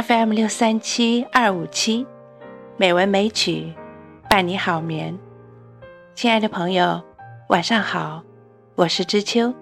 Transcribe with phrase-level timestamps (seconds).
[0.00, 2.06] FM 六三七二五七，
[2.76, 3.74] 美文美曲
[4.30, 5.18] 伴你好眠。
[6.14, 7.02] 亲爱的朋友，
[7.48, 8.22] 晚上好，
[8.76, 9.52] 我是知秋。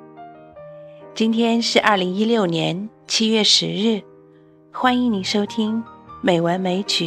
[1.14, 4.02] 今天是二零一六年七月十日，
[4.70, 5.82] 欢迎您收听
[6.20, 7.06] 《美文美曲》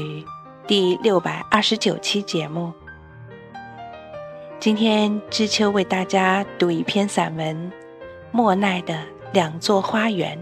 [0.66, 2.73] 第六百二十九期节目。
[4.59, 7.71] 今天知秋为大家读一篇散文，
[8.32, 8.96] 莫奈的
[9.33, 10.36] 《两座花园》。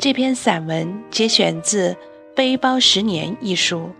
[0.00, 1.92] 这篇散文节选自
[2.34, 3.90] 《背包十年》一书，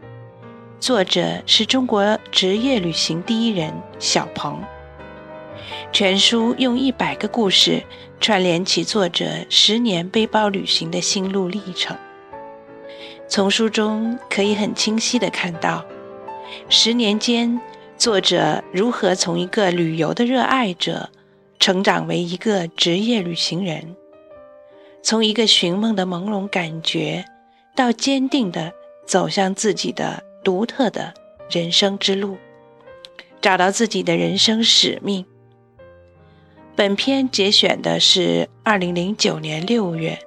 [0.80, 4.58] 作者是中国职业旅行第一人小鹏。
[5.92, 7.82] 全书用一百个故事
[8.18, 11.94] 串联起作者十年背包旅行的心路历程。
[13.28, 15.84] 从书中可以很清晰地看到，
[16.70, 17.60] 十年间
[17.98, 21.10] 作者如何从一个旅游的热爱者，
[21.58, 23.96] 成长为一个职业旅行人。
[25.02, 27.24] 从一个寻梦的朦胧感觉，
[27.74, 28.72] 到坚定的
[29.06, 31.14] 走向自己的独特的
[31.50, 32.36] 人生之路，
[33.40, 35.24] 找到自己的人生使命。
[36.76, 40.18] 本篇节选的是二零零九年六月，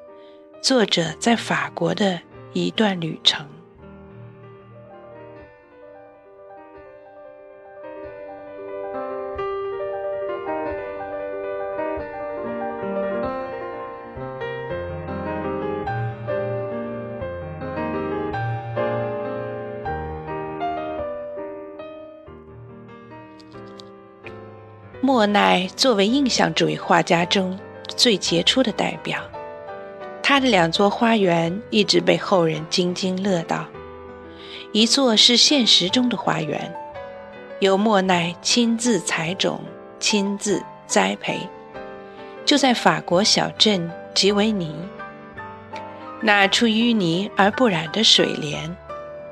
[0.61, 2.19] 作者在法国的
[2.53, 3.47] 一段旅程。
[25.05, 29.19] 莫奈作为印象主义画家中最杰出的代表，
[30.21, 33.65] 他的两座花园一直被后人津津乐道。
[34.71, 36.73] 一座是现实中的花园，
[37.59, 39.59] 由莫奈亲自采种、
[39.99, 41.49] 亲自栽培，
[42.45, 44.73] 就在法国小镇吉维尼。
[46.21, 48.73] 那出淤泥而不染的水莲，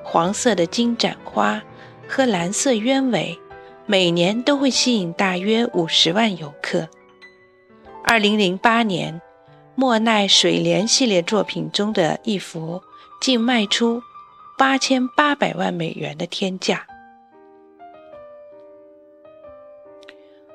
[0.03, 1.61] 黄色的金盏花
[2.09, 3.39] 和蓝色鸢尾。
[3.85, 6.87] 每年都会吸引大约五十万游客。
[8.03, 9.21] 二零零八年，
[9.75, 12.81] 莫奈水莲系列作品中的一幅
[13.21, 14.01] 竟卖出
[14.57, 16.85] 八千八百万美元的天价。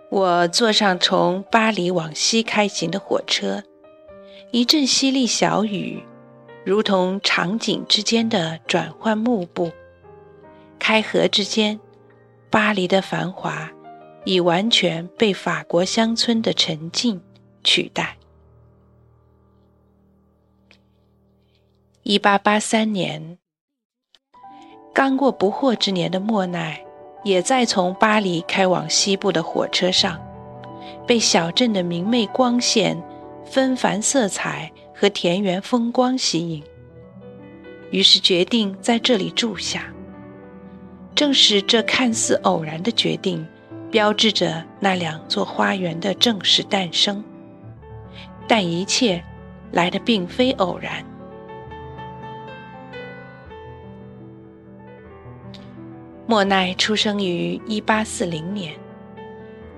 [0.09, 3.63] 我坐上从巴黎往西开行的火车，
[4.51, 6.03] 一阵淅沥小雨，
[6.65, 9.73] 如同场景之间的转换幕布，
[10.79, 11.81] 开合之间。
[12.57, 13.71] 巴黎的繁华
[14.25, 17.21] 已完全被法国乡村的沉静
[17.63, 18.17] 取代。
[22.03, 23.37] 一八八三年，
[24.95, 26.83] 刚过不惑之年的莫奈，
[27.25, 30.19] 也在从巴黎开往西部的火车上，
[31.07, 32.99] 被小镇的明媚光线、
[33.45, 36.65] 纷繁色彩和田园风光吸引，
[37.91, 39.93] 于是决定在这里住下。
[41.17, 43.45] 正是这看似偶然的决定，
[43.91, 47.25] 标志着那两座花园的正式诞生。
[48.47, 49.25] 但一切
[49.73, 51.03] 来的并非偶然。
[56.27, 58.75] 莫奈出生于1840年，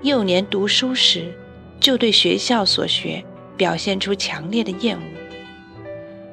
[0.01, 1.33] 幼年读书时
[1.79, 3.23] 就对学校所学
[3.55, 5.03] 表现出强烈的厌恶。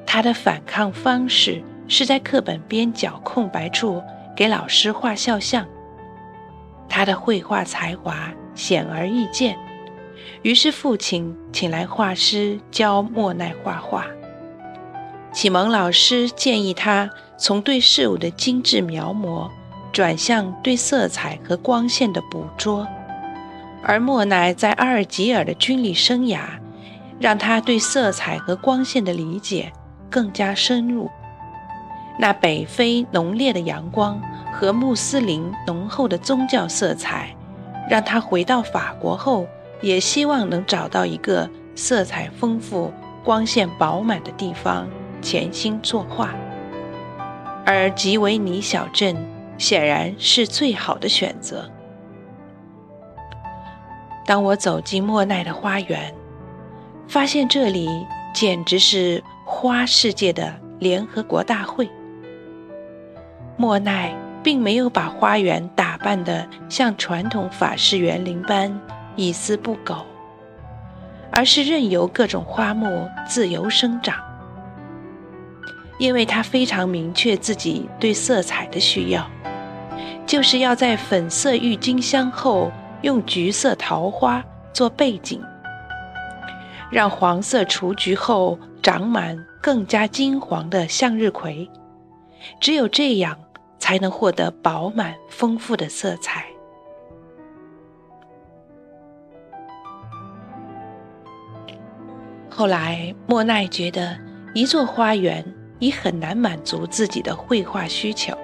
[0.05, 4.03] 他的反抗方式是在课本边角空白处。
[4.37, 5.65] 给老师画肖像，
[6.87, 9.57] 他的绘画才华显而易见，
[10.43, 14.05] 于是父亲请来画师教莫奈画画。
[15.31, 19.49] 启蒙老师建议他从对事物的精致描摹
[19.91, 22.87] 转向对色彩和光线的捕捉，
[23.81, 26.41] 而莫奈在阿尔及尔的军旅生涯
[27.19, 29.73] 让他对色彩和光线的理解
[30.11, 31.09] 更加深入。
[32.19, 34.19] 那北非浓烈的阳光
[34.51, 37.35] 和穆斯林浓厚的宗教色彩，
[37.89, 39.47] 让他回到法国后，
[39.81, 42.91] 也希望能找到一个色彩丰富、
[43.23, 44.87] 光线饱满的地方
[45.21, 46.33] 潜心作画。
[47.65, 49.15] 而吉维尼小镇
[49.57, 51.69] 显然是最好的选择。
[54.25, 56.13] 当我走进莫奈的花园，
[57.07, 57.87] 发现这里
[58.33, 61.87] 简直是花世界的联合国大会。
[63.57, 68.79] 莫奈并没有把花园打扮得像传统法式园林般
[69.15, 70.05] 一丝不苟，
[71.31, 74.23] 而是任由各种花木自由生长。
[75.97, 79.27] 因为他非常明确自己对色彩的需要，
[80.27, 82.71] 就是要在粉色郁金香后
[83.01, 85.41] 用橘色桃花做背景，
[86.91, 91.67] 让黄色雏菊后长满更加金黄的向日葵。
[92.61, 93.35] 只有这样，
[93.87, 96.45] 才能获得饱满丰富的色彩。
[102.49, 104.19] 后来，莫奈觉得
[104.53, 105.41] 一座花园
[105.79, 108.37] 已很难满足自己的绘画需求，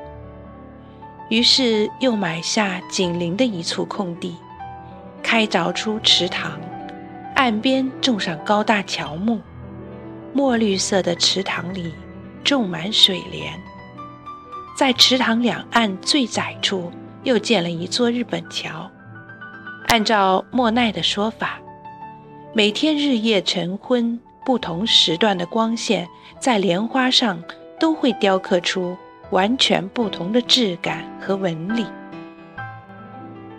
[1.29, 4.37] 于是又买下紧邻的一处空地，
[5.21, 6.57] 开凿出池塘，
[7.35, 9.41] 岸边种上高大乔木，
[10.31, 11.93] 墨绿色的池塘里
[12.45, 13.59] 种满水莲，
[14.75, 16.91] 在池塘两岸最窄处
[17.23, 18.89] 又建了一座日本桥。
[19.87, 21.59] 按照莫奈的说法。
[22.55, 26.07] 每天日夜晨昏，不同时段的光线
[26.39, 27.43] 在莲花上
[27.79, 28.95] 都会雕刻出
[29.31, 31.83] 完全不同的质感和纹理，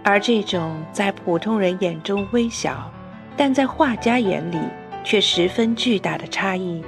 [0.04, 2.88] 而这种在普通人眼中微小，
[3.36, 4.58] 但在画家眼里
[5.02, 6.80] 却十分巨大的差异，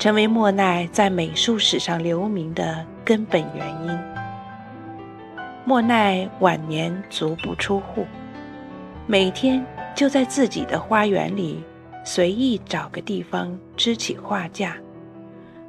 [0.00, 3.98] 成为莫奈在美术史上留名的根本原因。
[5.66, 8.04] 莫奈晚年足不出户，
[9.06, 9.64] 每天。
[9.92, 11.62] 就在自己的花园里，
[12.04, 14.76] 随意找个地方支起画架，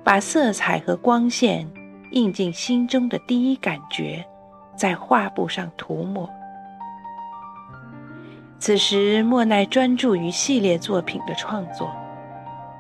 [0.03, 1.67] 把色彩和光线
[2.11, 4.23] 印进心中的第一感觉，
[4.73, 6.29] 在画布上涂抹。
[8.57, 11.91] 此时，莫奈专注于系列作品的创作，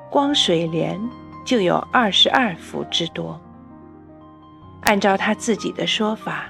[0.09, 0.97] 光水莲
[1.51, 3.37] 就有二十二幅之多。
[4.83, 6.45] 按照他自己的说法，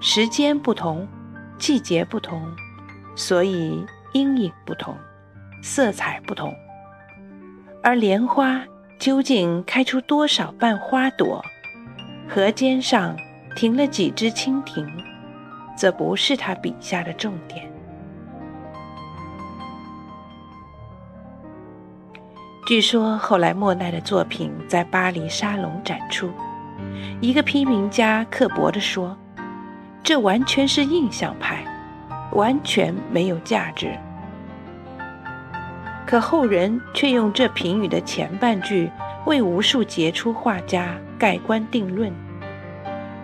[0.00, 1.06] 时间不同，
[1.58, 2.42] 季节不同，
[3.14, 3.86] 所以。
[4.12, 4.96] 阴影不同，
[5.62, 6.50] 色彩不同，
[7.82, 8.64] 而莲花
[8.98, 11.44] 究竟开出多少瓣花朵，
[12.26, 13.14] 河尖上
[13.54, 14.90] 停了几只蜻蜓，
[15.76, 17.70] 则不是他笔下的重点。
[22.66, 26.28] 据说后来莫奈的作品在巴黎沙龙展出，
[27.20, 29.16] 一个批评家刻薄地说
[30.02, 31.64] ：“这完全是印象派，
[32.32, 33.96] 完全没有价值。”
[36.04, 38.90] 可后人却用这评语的前半句
[39.26, 42.12] 为无数杰出画家盖棺定论。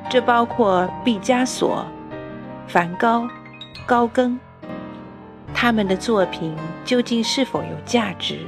[0.09, 1.85] 这包括毕加索、
[2.69, 3.27] 梵高、
[3.87, 4.39] 高更，
[5.53, 6.55] 他们的作品
[6.85, 8.39] 究竟是否有价值？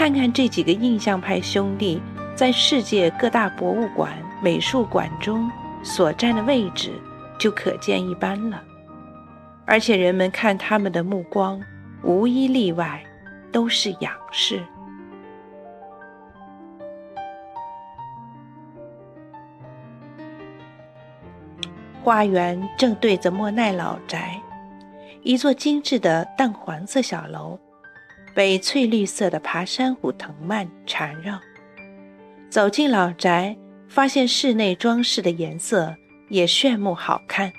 [0.00, 2.00] 看看这几个印象派兄弟
[2.34, 4.10] 在世界各大博物馆、
[4.42, 5.46] 美术馆中
[5.82, 6.90] 所占的位置，
[7.38, 8.62] 就可见一斑了。
[9.66, 11.60] 而且人们看他们的目光，
[12.02, 13.04] 无一例外。
[13.52, 14.62] 都是仰视。
[22.02, 24.40] 花园正对着莫奈老宅，
[25.22, 27.58] 一座精致的淡黄色小楼，
[28.34, 31.38] 被翠绿色的爬山虎藤蔓缠绕。
[32.48, 33.56] 走进老宅，
[33.88, 35.94] 发现室内装饰的颜色
[36.28, 37.52] 也炫目好看：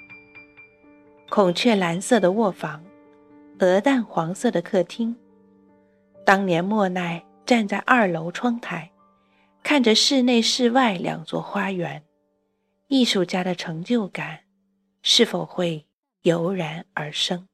[1.30, 2.84] 孔雀蓝色的卧房，
[3.60, 5.16] 鹅蛋黄色的客厅。
[6.26, 8.92] 当年莫奈站在二楼窗台，
[9.64, 12.04] 看着室内室外两座花园，
[12.88, 14.40] 艺术家的成就感
[15.02, 15.86] 是否会
[16.24, 17.48] 油然而生？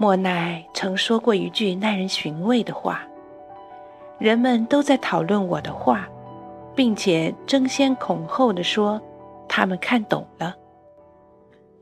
[0.00, 3.02] 莫奈曾说过一句耐人寻味的话
[4.18, 6.08] ：“人们都在讨论我的画，
[6.74, 8.98] 并且争先恐后的说
[9.48, 10.54] 他们看懂了，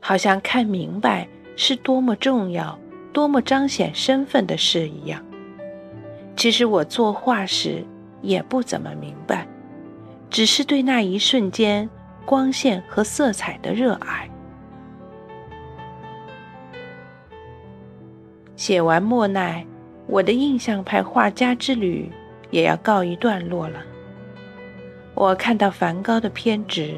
[0.01, 1.27] 好像看明白。”
[1.59, 2.77] 是多么重要、
[3.11, 5.19] 多么彰显身份的事一样。
[6.35, 7.83] 其实我作画时
[8.21, 9.47] 也不怎么明白，
[10.29, 11.89] 只是对那一瞬间
[12.27, 14.29] 光线和色彩的热爱。
[18.57, 19.65] 写完莫奈，
[20.07, 22.11] 我的印象派画家之旅
[22.51, 23.79] 也要告一段落了。
[25.13, 26.93] 我看到梵高的偏执，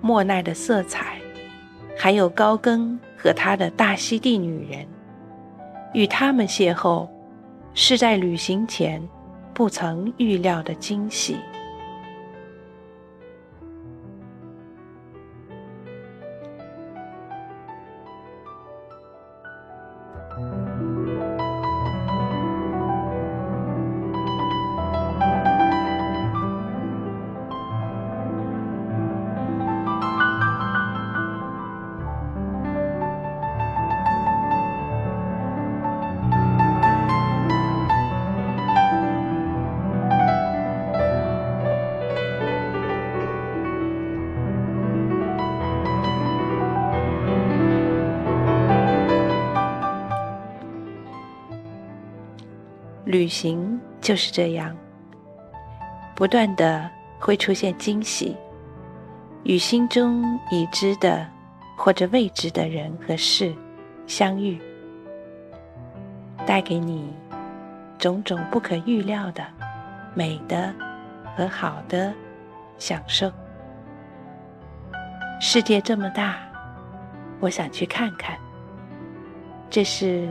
[0.00, 1.18] 莫奈的色彩，
[1.96, 2.98] 还有高更。
[3.16, 4.86] 和他的大溪地女人，
[5.94, 7.08] 与他们邂逅，
[7.72, 9.02] 是在旅行前
[9.54, 11.38] 不曾预料的惊喜。
[53.14, 54.76] 旅行就是这样，
[56.16, 56.90] 不断的
[57.20, 58.36] 会出现惊喜，
[59.44, 61.24] 与心中已知的
[61.76, 63.54] 或者未知的人和事
[64.08, 64.60] 相遇，
[66.44, 67.14] 带给你
[68.00, 69.46] 种种不可预料的
[70.12, 70.74] 美的
[71.36, 72.12] 和好的
[72.78, 73.30] 享受。
[75.40, 76.38] 世界这么大，
[77.38, 78.36] 我想去看看。
[79.70, 80.28] 这是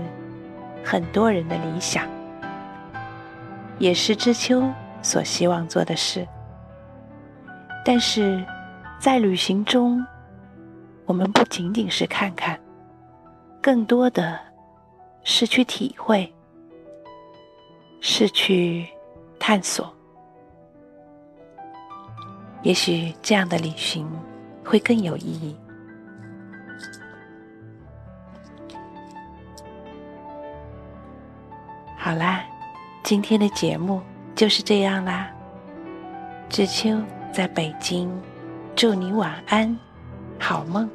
[0.84, 2.06] 很多人的理想，
[3.84, 4.64] 也是知秋
[5.02, 6.26] 所希望做的事。
[7.84, 8.42] 但是，
[8.98, 10.02] 在旅行中，
[11.06, 12.58] 我们不仅仅是看看，
[13.62, 14.40] 更多的
[15.24, 16.34] 是去体会，
[18.00, 18.88] 是去
[19.38, 19.94] 探索。
[22.62, 24.10] 也许这样的旅行。
[24.66, 25.58] 会更有意义。
[31.98, 32.46] 好啦，
[33.04, 34.02] 今天的节目
[34.34, 35.30] 就是这样啦。
[36.48, 36.98] 知秋
[37.34, 38.10] 在北京，
[38.78, 39.78] 祝你晚安，
[40.40, 40.90] 好梦。